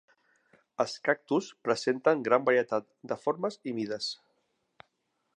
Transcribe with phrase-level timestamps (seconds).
[0.83, 4.09] Els cactus presenten gran varietat de formes i mides.